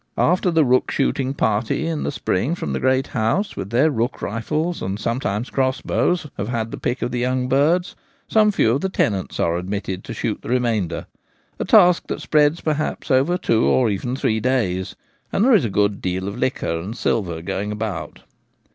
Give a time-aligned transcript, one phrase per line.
[0.17, 1.99] After the rook shooting party c 2 20 The Gamekeeper at Home.
[1.99, 6.47] in the spring from the great house, with their rook rifles and sometimes crossbows, have
[6.47, 7.95] had the pick of the young birds,
[8.27, 11.05] some few of the tenants are admitted to shoot the remainder—
[11.59, 14.95] a task that spreads perhaps over two or even three days,
[15.31, 18.23] and there is a good deal of liquor and silver going about.